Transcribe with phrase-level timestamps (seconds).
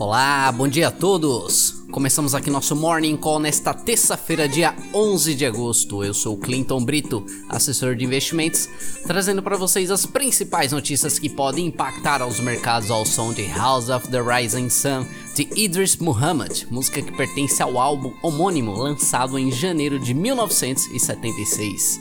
[0.00, 1.84] Olá, bom dia a todos!
[1.92, 6.02] Começamos aqui nosso Morning Call nesta terça-feira, dia 11 de agosto.
[6.02, 8.66] Eu sou Clinton Brito, assessor de investimentos,
[9.06, 13.90] trazendo para vocês as principais notícias que podem impactar aos mercados ao som de House
[13.90, 19.52] of the Rising Sun de Idris Muhammad, música que pertence ao álbum homônimo lançado em
[19.52, 22.00] janeiro de 1976.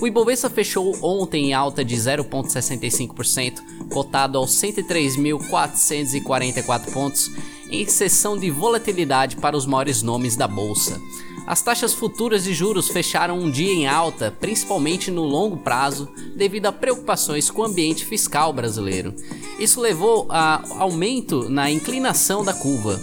[0.00, 3.60] O Ibovespa fechou ontem em alta de 0,65%,
[3.90, 7.30] cotado aos 103.444 pontos,
[7.70, 11.00] em sessão de volatilidade para os maiores nomes da bolsa.
[11.46, 16.66] As taxas futuras de juros fecharam um dia em alta, principalmente no longo prazo, devido
[16.66, 19.12] a preocupações com o ambiente fiscal brasileiro.
[19.58, 23.00] Isso levou a aumento na inclinação da curva.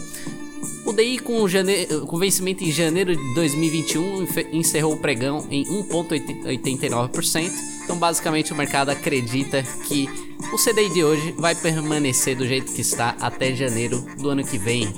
[0.90, 7.52] O DI com, janeiro, com vencimento em janeiro de 2021 encerrou o pregão em 1,89%.
[7.84, 10.10] Então, basicamente, o mercado acredita que
[10.52, 14.58] o CDI de hoje vai permanecer do jeito que está até janeiro do ano que
[14.58, 14.92] vem.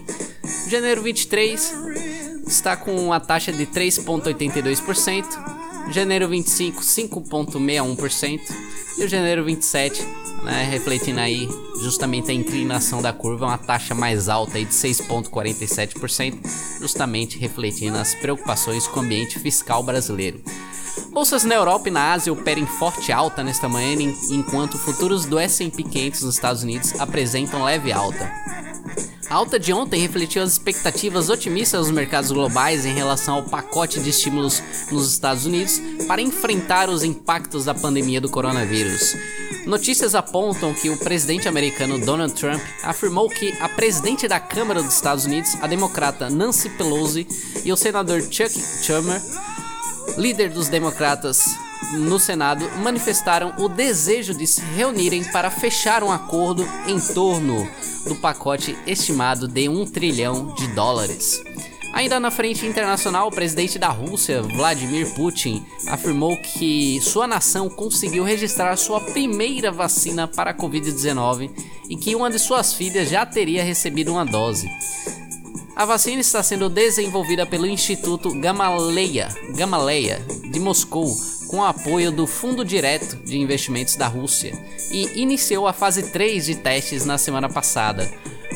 [0.69, 1.73] Janeiro 23
[2.47, 5.25] está com a taxa de 3,82%.
[5.91, 8.39] Janeiro 25, 5,61%.
[8.97, 11.47] E o janeiro 27 né, refletindo aí
[11.81, 16.39] justamente a inclinação da curva, uma taxa mais alta aí de 6,47%,
[16.79, 20.41] justamente refletindo as preocupações com o ambiente fiscal brasileiro.
[21.11, 25.39] Bolsas na Europa e na Ásia operam em forte alta nesta manhã, enquanto futuros do
[25.39, 28.31] S&P 500 nos Estados Unidos apresentam leve alta.
[29.29, 34.01] A alta de ontem refletiu as expectativas otimistas dos mercados globais em relação ao pacote
[34.01, 34.61] de estímulos
[34.91, 39.15] nos Estados Unidos para enfrentar os impactos da pandemia do coronavírus.
[39.65, 44.95] Notícias apontam que o presidente americano Donald Trump afirmou que a presidente da Câmara dos
[44.95, 47.27] Estados Unidos, a democrata Nancy Pelosi,
[47.63, 49.21] e o senador Chuck Schumer,
[50.17, 51.45] líder dos democratas
[51.93, 57.67] no Senado, manifestaram o desejo de se reunirem para fechar um acordo em torno
[58.05, 61.41] do pacote estimado de um trilhão de dólares.
[61.93, 68.23] Ainda na frente internacional, o presidente da Rússia, Vladimir Putin, afirmou que sua nação conseguiu
[68.23, 71.51] registrar sua primeira vacina para a Covid-19
[71.89, 74.69] e que uma de suas filhas já teria recebido uma dose.
[75.75, 81.13] A vacina está sendo desenvolvida pelo Instituto Gamaleya, Gamaleya de Moscou,
[81.47, 84.53] com apoio do Fundo Direto de Investimentos da Rússia,
[84.91, 88.09] e iniciou a fase 3 de testes na semana passada.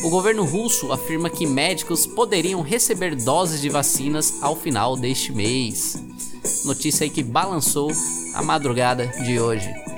[0.04, 5.96] O governo russo afirma que médicos poderiam receber doses de vacinas ao final deste mês.
[6.66, 7.92] Notícia aí que balançou
[8.34, 9.95] a madrugada de hoje.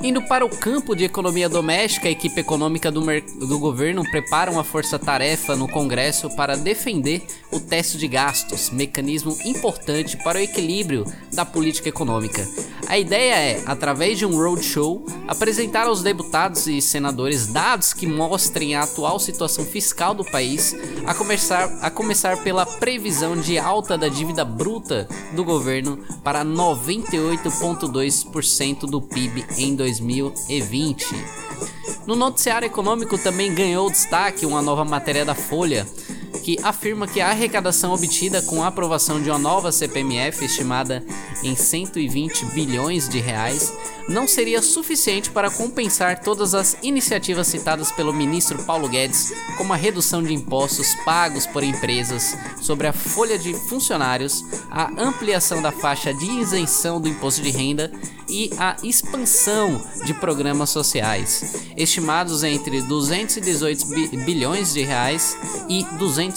[0.00, 4.62] Indo para o campo de economia doméstica, a equipe econômica do, do governo prepara uma
[4.62, 11.44] força-tarefa no Congresso para defender o teto de gastos, mecanismo importante para o equilíbrio da
[11.44, 12.46] política econômica.
[12.86, 18.76] A ideia é, através de um roadshow, apresentar aos deputados e senadores dados que mostrem
[18.76, 20.76] a atual situação fiscal do país,
[21.06, 28.86] a começar, a começar pela previsão de alta da dívida bruta do governo para 98,2%
[28.86, 29.87] do PIB em 2020.
[32.06, 35.86] No noticiário econômico também ganhou destaque uma nova matéria da Folha
[36.48, 41.04] que afirma que a arrecadação obtida com a aprovação de uma nova CPMF estimada
[41.42, 43.70] em 120 bilhões de reais
[44.08, 49.76] não seria suficiente para compensar todas as iniciativas citadas pelo ministro Paulo Guedes, como a
[49.76, 56.14] redução de impostos pagos por empresas sobre a folha de funcionários, a ampliação da faixa
[56.14, 57.92] de isenção do imposto de renda
[58.28, 63.86] e a expansão de programas sociais, estimados entre 218
[64.24, 65.36] bilhões de reais
[65.68, 65.84] e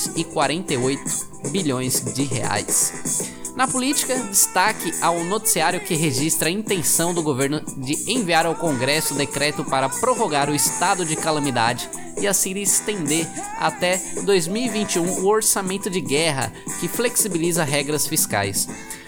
[0.07, 3.31] 248 bilhões de reais.
[3.55, 9.13] Na política, destaque ao noticiário que registra a intenção do governo de enviar ao Congresso
[9.13, 11.89] decreto para prorrogar o estado de calamidade
[12.19, 13.27] e assim estender
[13.59, 18.67] até 2021 o orçamento de guerra que flexibiliza regras fiscais.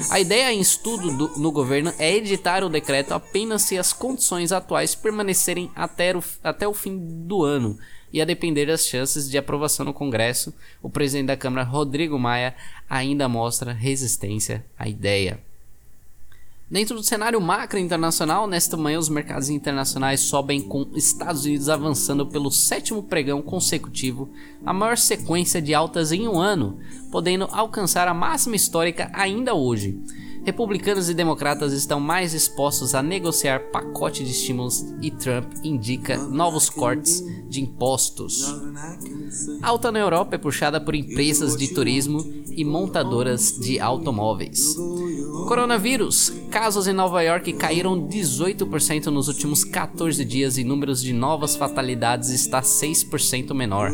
[0.10, 4.52] A ideia em estudo do, no governo é editar o decreto apenas se as condições
[4.52, 7.78] atuais permanecerem até o, até o fim do ano
[8.14, 12.56] e a depender das chances de aprovação no Congresso, o presidente da Câmara, Rodrigo Maia,
[12.88, 15.40] ainda mostra resistência à ideia.
[16.70, 22.26] Dentro do cenário macro internacional, nesta manhã os mercados internacionais sobem com Estados Unidos avançando
[22.26, 24.30] pelo sétimo pregão consecutivo,
[24.66, 26.80] a maior sequência de altas em um ano,
[27.12, 30.00] podendo alcançar a máxima histórica ainda hoje.
[30.46, 36.70] Republicanos e democratas estão mais dispostos a negociar pacote de estímulos e Trump indica novos
[36.70, 38.54] cortes de impostos.
[39.62, 42.20] alta na Europa é puxada por empresas de turismo
[42.52, 44.76] e montadoras de automóveis.
[45.48, 46.32] Coronavírus.
[46.50, 52.30] Casos em Nova York caíram 18% nos últimos 14 dias e números de novas fatalidades
[52.30, 53.92] está 6% menor.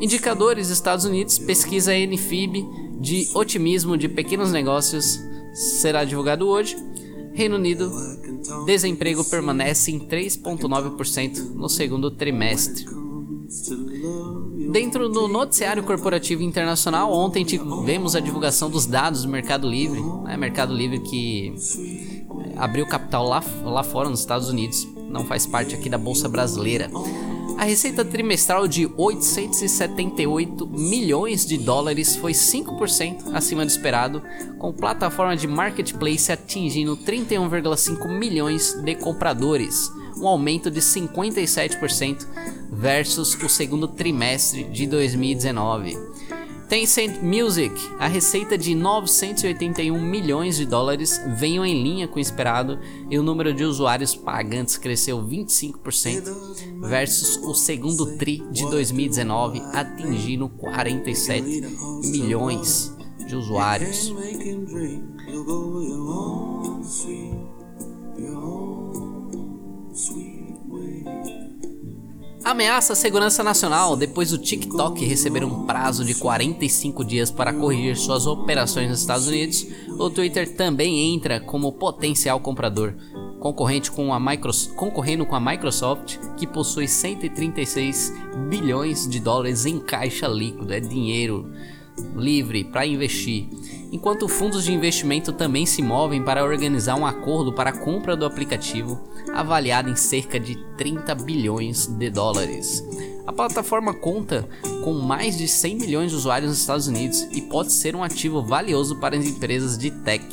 [0.00, 1.38] Indicadores Estados Unidos.
[1.38, 5.20] Pesquisa NFIB de otimismo de pequenos negócios
[5.52, 6.76] será divulgado hoje.
[7.32, 7.90] Reino Unido.
[8.64, 12.86] Desemprego permanece em 3,9% no segundo trimestre.
[14.72, 20.36] Dentro do noticiário corporativo internacional, ontem tivemos a divulgação dos dados do Mercado Livre, né?
[20.36, 21.54] Mercado Livre que
[22.44, 26.28] é, abriu capital lá, lá fora nos Estados Unidos, não faz parte aqui da Bolsa
[26.28, 26.90] Brasileira.
[27.56, 34.22] A receita trimestral de 878 milhões de dólares foi 5% acima do esperado,
[34.58, 42.26] com plataforma de marketplace atingindo 31,5 milhões de compradores, um aumento de 57%
[42.70, 45.96] versus o segundo trimestre de 2019.
[46.68, 52.80] Tencent Music, a receita de 981 milhões de dólares veio em linha com o esperado
[53.08, 60.48] e o número de usuários pagantes cresceu 25% versus o segundo tri de 2019, atingindo
[60.48, 61.62] 47
[62.10, 62.92] milhões
[63.28, 64.12] de usuários.
[72.46, 77.96] Ameaça a segurança nacional depois do TikTok receber um prazo de 45 dias para corrigir
[77.96, 79.66] suas operações nos Estados Unidos.
[79.98, 82.94] O Twitter também entra como potencial comprador,
[83.40, 84.20] concorrente com a
[84.76, 88.14] concorrendo com a Microsoft, que possui 136
[88.48, 91.50] bilhões de dólares em caixa líquido, é dinheiro
[92.14, 93.48] livre para investir
[93.96, 98.26] enquanto fundos de investimento também se movem para organizar um acordo para a compra do
[98.26, 99.00] aplicativo,
[99.32, 102.84] avaliado em cerca de 30 bilhões de dólares.
[103.26, 104.48] A plataforma conta
[104.84, 108.42] com mais de 100 milhões de usuários nos Estados Unidos e pode ser um ativo
[108.42, 110.24] valioso para as empresas de tech.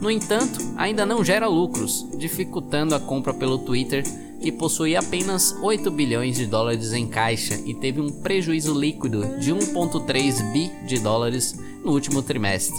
[0.00, 4.04] No entanto, ainda não gera lucros, dificultando a compra pelo Twitter,
[4.40, 9.52] que possui apenas 8 bilhões de dólares em caixa e teve um prejuízo líquido de
[9.52, 12.78] 1,3 bi de dólares no último trimestre.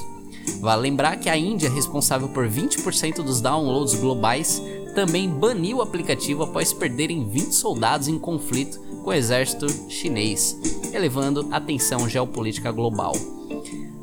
[0.60, 4.62] Vale lembrar que a Índia, responsável por 20% dos downloads globais,
[4.96, 10.57] também baniu o aplicativo após perderem 20 soldados em conflito com o exército chinês,
[10.94, 13.14] elevando a tensão geopolítica global.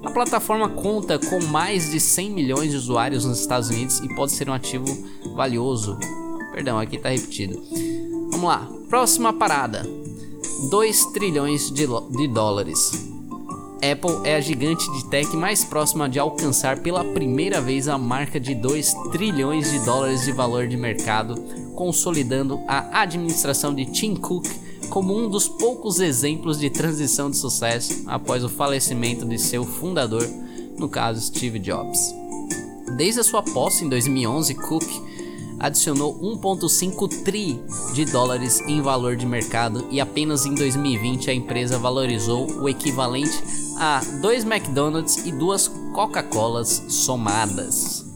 [0.02, 4.32] A plataforma conta com mais de 100 milhões de usuários nos Estados Unidos e pode
[4.32, 4.86] ser um ativo
[5.34, 5.98] valioso.
[6.58, 7.62] Perdão, aqui está repetido.
[8.32, 9.88] Vamos lá, próxima parada:
[10.68, 12.90] 2 trilhões de, de dólares.
[13.76, 18.40] Apple é a gigante de tech mais próxima de alcançar pela primeira vez a marca
[18.40, 21.36] de 2 trilhões de dólares de valor de mercado,
[21.76, 24.44] consolidando a administração de Tim Cook
[24.90, 30.28] como um dos poucos exemplos de transição de sucesso após o falecimento de seu fundador,
[30.76, 32.12] no caso Steve Jobs.
[32.96, 35.07] Desde a sua posse em 2011, Cook
[35.58, 37.60] adicionou 1,5 tri
[37.94, 43.42] de dólares em valor de mercado e apenas em 2020 a empresa valorizou o equivalente
[43.78, 48.06] a dois McDonald's e duas Coca-Colas somadas.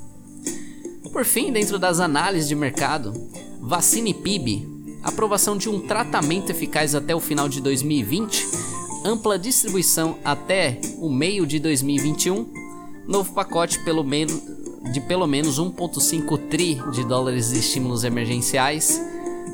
[1.13, 3.13] Por fim, dentro das análises de mercado,
[3.61, 4.67] Vacine PIB,
[5.03, 8.49] aprovação de um tratamento eficaz até o final de 2020,
[9.05, 12.47] ampla distribuição até o meio de 2021,
[13.07, 14.41] novo pacote pelo menos
[14.91, 19.01] de pelo menos 1,5 tri de dólares de estímulos emergenciais?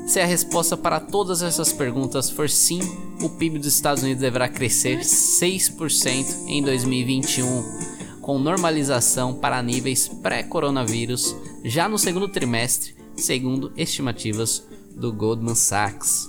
[0.07, 2.79] Se a resposta para todas essas perguntas for sim,
[3.21, 11.35] o PIB dos Estados Unidos deverá crescer 6% em 2021, com normalização para níveis pré-coronavírus
[11.63, 16.27] já no segundo trimestre, segundo estimativas do Goldman Sachs.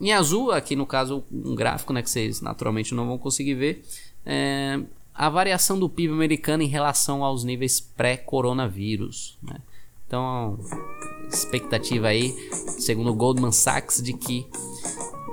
[0.00, 3.84] Em azul, aqui no caso um gráfico né, que vocês naturalmente não vão conseguir ver,
[4.24, 4.80] é,
[5.16, 9.38] a variação do PIB americano em relação aos níveis pré-coronavírus.
[9.42, 9.56] Né?
[10.06, 10.58] Então,
[11.28, 12.32] expectativa aí,
[12.78, 14.46] segundo o Goldman Sachs, de que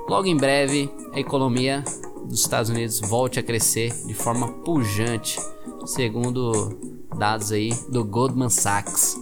[0.08, 1.84] logo em breve a economia
[2.24, 5.38] dos Estados Unidos volte a crescer de forma pujante,
[5.84, 6.76] segundo
[7.16, 9.16] dados aí do Goldman Sachs.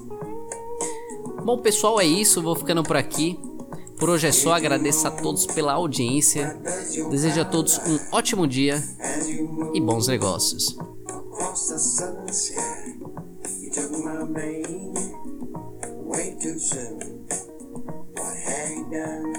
[1.45, 2.41] Bom, pessoal, é isso.
[2.41, 3.39] Vou ficando por aqui.
[4.03, 6.61] Por hoje é só, agradeço a todos pela audiência.
[7.09, 8.83] Desejo a todos um ótimo dia
[9.73, 10.77] e bons negócios.
[16.05, 16.99] way too soon.
[18.17, 19.32] What done?